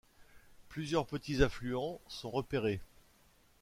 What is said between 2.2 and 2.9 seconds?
repérés.